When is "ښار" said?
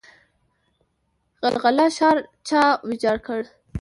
1.97-2.17